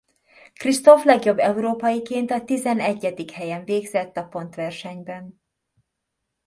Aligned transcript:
Christophe 0.53 1.05
legjobb 1.05 1.37
európaiként 1.39 2.31
a 2.31 2.43
tizenegyedik 2.43 3.31
helyen 3.31 3.63
végzett 3.63 4.17
a 4.17 4.25
pontversenyben. 4.27 5.41